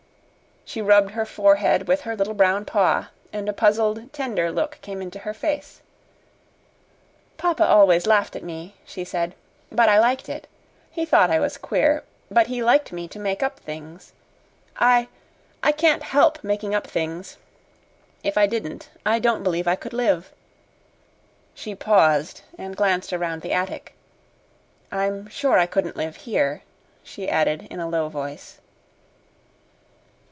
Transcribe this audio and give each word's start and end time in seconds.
She 0.63 0.81
rubbed 0.81 1.11
her 1.11 1.25
forehead 1.25 1.89
with 1.89 2.01
her 2.01 2.15
little 2.15 2.35
brown 2.35 2.63
paw, 2.63 3.09
and 3.33 3.49
a 3.49 3.53
puzzled, 3.53 4.13
tender 4.13 4.49
look 4.49 4.79
came 4.81 5.01
into 5.01 5.19
her 5.19 5.33
face. 5.33 5.81
"Papa 7.35 7.65
always 7.65 8.07
laughed 8.07 8.37
at 8.37 8.43
me," 8.43 8.75
she 8.85 9.03
said; 9.03 9.35
"but 9.69 9.89
I 9.89 9.99
liked 9.99 10.29
it. 10.29 10.47
He 10.89 11.03
thought 11.03 11.29
I 11.29 11.41
was 11.41 11.57
queer, 11.57 12.05
but 12.29 12.47
he 12.47 12.63
liked 12.63 12.93
me 12.93 13.09
to 13.09 13.19
make 13.19 13.43
up 13.43 13.59
things. 13.59 14.13
I 14.77 15.09
I 15.61 15.73
can't 15.73 16.03
help 16.03 16.41
making 16.41 16.73
up 16.73 16.87
things. 16.87 17.37
If 18.23 18.37
I 18.37 18.47
didn't, 18.47 18.87
I 19.05 19.19
don't 19.19 19.43
believe 19.43 19.67
I 19.67 19.75
could 19.75 19.91
live." 19.93 20.31
She 21.53 21.75
paused 21.75 22.43
and 22.57 22.77
glanced 22.77 23.11
around 23.11 23.41
the 23.41 23.51
attic. 23.51 23.93
"I'm 24.89 25.27
sure 25.27 25.59
I 25.59 25.65
couldn't 25.65 25.97
live 25.97 26.15
here," 26.17 26.61
she 27.03 27.27
added 27.27 27.67
in 27.69 27.81
a 27.81 27.89
low 27.89 28.07
voice. 28.07 28.59